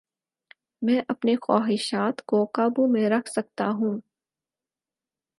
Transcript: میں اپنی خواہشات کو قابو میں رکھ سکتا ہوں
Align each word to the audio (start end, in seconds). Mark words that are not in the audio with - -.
میں 0.81 1.01
اپنی 1.07 1.35
خواہشات 1.41 2.21
کو 2.25 2.45
قابو 2.45 2.87
میں 2.87 3.09
رکھ 3.09 3.29
سکتا 3.29 3.69
ہوں 3.69 3.99